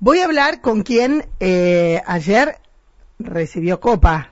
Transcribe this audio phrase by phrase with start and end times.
[0.00, 2.50] Voy a hablar con quien eh, ayer
[3.18, 4.30] recibió copa.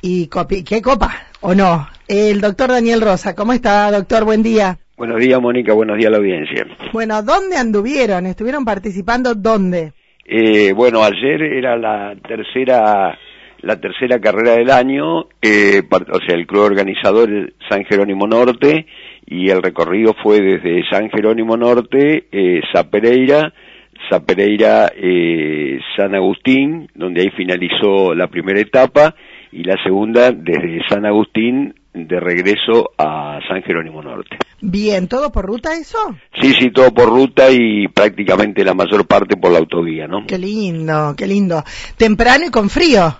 [0.00, 1.10] ¿Y copi qué copa?
[1.40, 1.88] ¿O no?
[2.06, 3.34] El doctor Daniel Rosa.
[3.34, 4.24] ¿Cómo está, doctor?
[4.24, 4.78] Buen día.
[4.96, 5.72] Buenos días, Mónica.
[5.72, 6.64] Buenos días a la audiencia.
[6.92, 8.26] Bueno, ¿dónde anduvieron?
[8.26, 9.94] ¿Estuvieron participando dónde?
[10.24, 13.18] Eh, bueno, ayer era la tercera
[13.60, 18.86] la tercera carrera del año, eh, o sea, el club organizador San Jerónimo Norte
[19.26, 23.52] y el recorrido fue desde San Jerónimo Norte, eh, Zapereira,
[24.08, 29.14] Zapereira, eh, San Agustín, donde ahí finalizó la primera etapa,
[29.52, 34.36] y la segunda desde San Agustín de regreso a San Jerónimo Norte.
[34.60, 35.98] Bien, ¿todo por ruta eso?
[36.40, 40.26] Sí, sí, todo por ruta y prácticamente la mayor parte por la autovía, ¿no?
[40.26, 41.62] Qué lindo, qué lindo.
[41.96, 43.16] Temprano y con frío.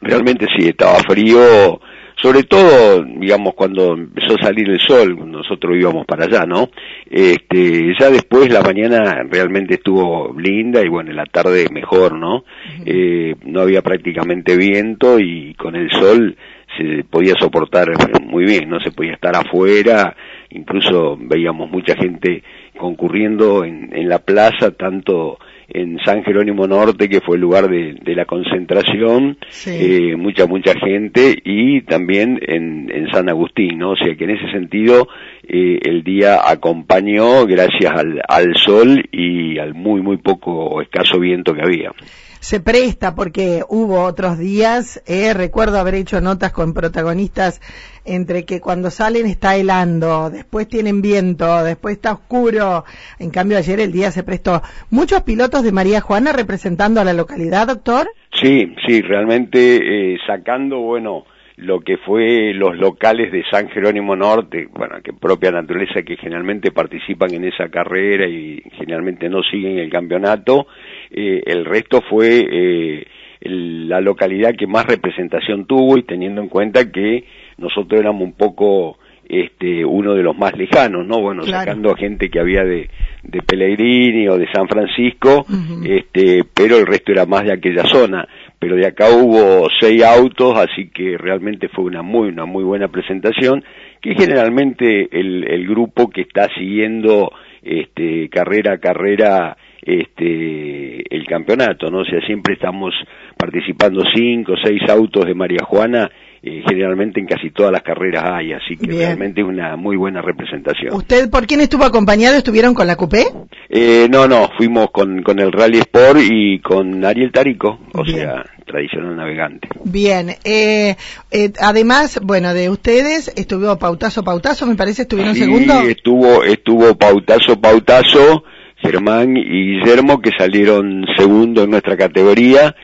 [0.00, 1.80] Realmente sí, estaba frío,
[2.22, 6.68] sobre todo, digamos, cuando empezó a salir el sol, nosotros íbamos para allá, ¿no?
[7.08, 12.44] Este, ya después la mañana realmente estuvo linda y bueno, en la tarde mejor, ¿no?
[12.84, 16.36] eh, no había prácticamente viento y con el sol
[16.76, 17.88] se podía soportar
[18.22, 20.14] muy bien, no se podía estar afuera,
[20.50, 22.42] incluso veíamos mucha gente
[22.76, 25.38] concurriendo en, en la plaza, tanto
[25.72, 31.36] en San Jerónimo Norte, que fue el lugar de, la concentración, eh, mucha, mucha gente,
[31.44, 33.92] y también en, en, San Agustín, ¿no?
[33.92, 35.08] O sea que en ese sentido
[35.46, 41.54] eh, el día acompañó gracias al, al sol y al muy, muy poco escaso viento
[41.54, 41.92] que había
[42.40, 47.60] se presta porque hubo otros días, eh, recuerdo haber hecho notas con protagonistas
[48.04, 52.84] entre que cuando salen está helando, después tienen viento, después está oscuro.
[53.18, 54.62] En cambio ayer el día se prestó.
[54.90, 58.10] ¿Muchos pilotos de María Juana representando a la localidad, doctor?
[58.40, 61.24] Sí, sí, realmente eh, sacando, bueno,
[61.56, 66.72] lo que fue los locales de San Jerónimo Norte, bueno, que propia naturaleza que generalmente
[66.72, 70.66] participan en esa carrera y generalmente no siguen el campeonato,
[71.10, 73.06] eh, el resto fue eh,
[73.42, 77.24] la localidad que más representación tuvo y teniendo en cuenta que
[77.58, 78.98] nosotros éramos un poco
[79.30, 81.20] este uno de los más lejanos, ¿no?
[81.20, 82.90] Bueno, sacando a gente que había de,
[83.22, 85.46] de Pellegrini o de San Francisco,
[85.84, 88.26] este, pero el resto era más de aquella zona.
[88.60, 92.88] Pero de acá hubo seis autos, así que realmente fue una muy, una muy buena
[92.88, 93.64] presentación,
[94.00, 97.32] que generalmente el, el grupo que está siguiendo
[97.62, 102.00] este, carrera a carrera este, el campeonato, ¿no?
[102.00, 102.94] O sea, siempre estamos
[103.36, 106.10] participando cinco, seis autos de María Juana
[106.42, 110.22] eh, generalmente en casi todas las carreras hay, así que realmente es una muy buena
[110.22, 110.94] representación.
[110.94, 112.36] ¿Usted por quién estuvo acompañado?
[112.36, 113.26] ¿Estuvieron con la Coupé?
[113.68, 118.42] Eh, no, no, fuimos con, con el Rally Sport y con Ariel Tarico, o sea,
[118.64, 119.68] tradicional navegante.
[119.84, 120.96] Bien, eh,
[121.30, 125.82] eh, además, bueno, de ustedes estuvo Pautazo Pautazo, me parece, estuvieron sí, segundo.
[125.82, 128.44] estuvo, estuvo Pautazo Pautazo,
[128.82, 132.74] Germán y Guillermo que salieron segundo en nuestra categoría.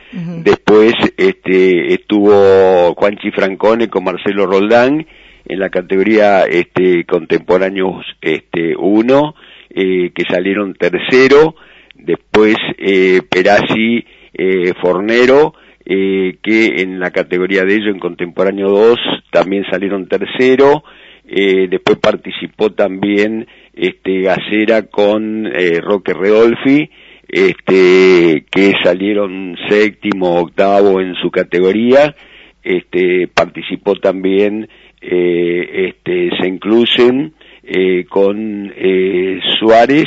[0.43, 5.05] Después este, estuvo Juanchi Francone con Marcelo Roldán
[5.45, 9.35] en la categoría este, contemporáneos este, 1,
[9.69, 11.55] eh, que salieron tercero.
[11.95, 15.53] Después eh, Perazzi eh, Fornero,
[15.85, 18.97] eh, que en la categoría de ellos, en contemporáneo 2,
[19.31, 20.83] también salieron tercero.
[21.27, 26.89] Eh, después participó también este Gacera con eh, Roque Redolfi,
[27.27, 32.15] este que salieron séptimo, octavo en su categoría,
[32.63, 34.69] este participó también
[35.01, 37.33] eh, este se incluyen
[37.63, 40.05] eh, con eh, Suárez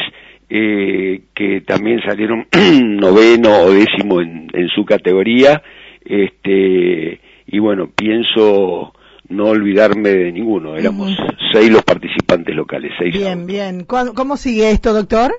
[0.49, 2.47] eh, que también salieron
[2.99, 5.63] noveno o décimo en, en su categoría.
[6.05, 8.95] Este y bueno pienso
[9.31, 10.77] no olvidarme de ninguno.
[10.77, 11.17] Éramos
[11.53, 12.93] seis los participantes locales.
[12.99, 13.85] Seis bien, bien.
[13.85, 15.33] ¿Cómo sigue esto, doctor?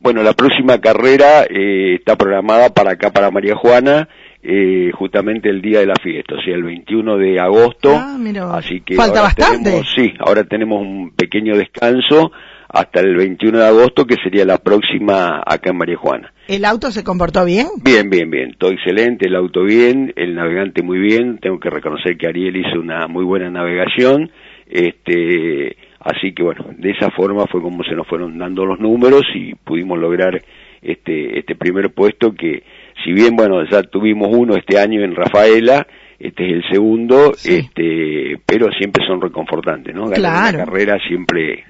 [0.00, 4.08] Bueno, la próxima carrera eh, está programada para acá, para María Juana,
[4.42, 7.94] eh, justamente el día de la fiesta, o sea, el 21 de agosto.
[7.94, 8.52] Ah, mira.
[8.52, 9.82] Así que falta bastante.
[9.94, 12.32] sí, ahora tenemos un pequeño descanso
[12.72, 16.32] hasta el 21 de agosto, que sería la próxima acá en María Juana.
[16.48, 17.66] ¿El auto se comportó bien?
[17.82, 18.54] Bien, bien, bien.
[18.58, 21.38] Todo excelente, el auto bien, el navegante muy bien.
[21.38, 24.30] Tengo que reconocer que Ariel hizo una muy buena navegación.
[24.66, 29.22] Este, así que bueno, de esa forma fue como se nos fueron dando los números
[29.34, 30.42] y pudimos lograr
[30.80, 32.62] este, este primer puesto que,
[33.04, 35.86] si bien bueno, ya tuvimos uno este año en Rafaela,
[36.18, 40.08] este es el segundo, este, pero siempre son reconfortantes, ¿no?
[40.08, 41.64] Ganar la carrera siempre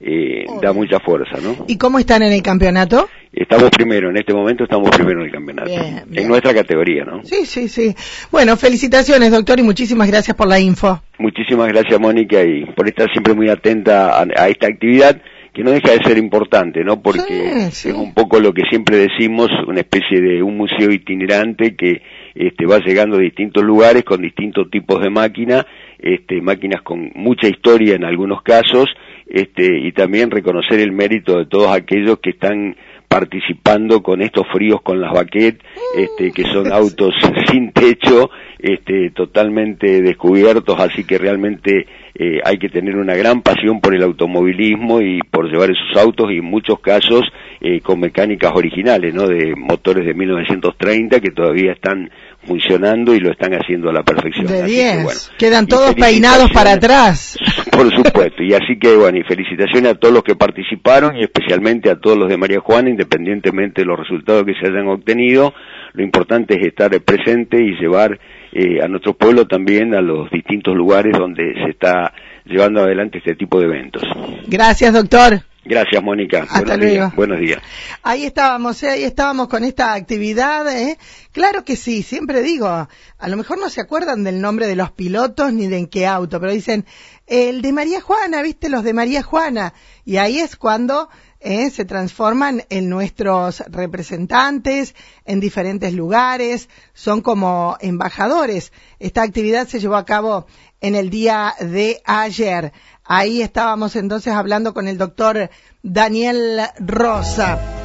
[0.00, 1.64] eh, da mucha fuerza, ¿no?
[1.66, 3.08] ¿Y cómo están en el campeonato?
[3.32, 5.70] Estamos primero, en este momento estamos primero en el campeonato.
[5.70, 7.22] En nuestra categoría, ¿no?
[7.24, 7.94] Sí, sí, sí.
[8.30, 11.02] Bueno, felicitaciones, doctor, y muchísimas gracias por la info.
[11.18, 15.20] Muchísimas gracias, Mónica, y por estar siempre muy atenta a, esta actividad
[15.52, 17.02] que no deja de ser importante, ¿no?
[17.02, 22.00] Porque es un poco lo que siempre decimos, una especie de un museo itinerante que
[22.38, 25.66] este, va llegando a distintos lugares con distintos tipos de máquina,
[25.98, 28.86] este, máquinas con mucha historia en algunos casos,
[29.26, 32.76] este, y también reconocer el mérito de todos aquellos que están
[33.08, 37.12] participando con estos fríos con las baquettes, este, que son autos
[37.50, 38.30] sin techo,
[38.60, 44.02] este, totalmente descubiertos, así que realmente eh, hay que tener una gran pasión por el
[44.02, 47.22] automovilismo y por llevar esos autos y en muchos casos
[47.60, 49.26] eh, con mecánicas originales, ¿no?
[49.26, 52.10] De motores de 1930 que todavía están
[52.48, 54.46] funcionando y lo están haciendo a la perfección.
[54.46, 55.32] De 10.
[55.38, 57.38] Quedan todos peinados para atrás.
[57.70, 58.42] Por supuesto.
[58.42, 62.16] Y así que, bueno, y felicitaciones a todos los que participaron y especialmente a todos
[62.16, 65.52] los de María Juana, independientemente de los resultados que se hayan obtenido.
[65.92, 68.18] Lo importante es estar presente y llevar
[68.52, 72.12] eh, a nuestro pueblo también a los distintos lugares donde se está
[72.46, 74.02] llevando adelante este tipo de eventos.
[74.46, 75.47] Gracias, doctor.
[75.68, 76.44] Gracias, Mónica.
[76.44, 76.94] Hasta buenos luego.
[76.94, 77.14] Días.
[77.14, 77.62] Buenos días.
[78.02, 78.88] Ahí estábamos, ¿eh?
[78.88, 80.66] ahí estábamos con esta actividad.
[80.74, 80.96] ¿eh?
[81.32, 84.90] Claro que sí, siempre digo, a lo mejor no se acuerdan del nombre de los
[84.92, 86.86] pilotos ni de en qué auto, pero dicen,
[87.26, 88.70] el de María Juana, ¿viste?
[88.70, 89.74] Los de María Juana.
[90.06, 91.10] Y ahí es cuando
[91.40, 91.68] ¿eh?
[91.70, 94.94] se transforman en nuestros representantes
[95.26, 98.72] en diferentes lugares, son como embajadores.
[98.98, 100.46] Esta actividad se llevó a cabo
[100.80, 102.72] en el día de ayer.
[103.04, 105.50] Ahí estábamos entonces hablando con el doctor
[105.82, 107.77] Daniel Rosa.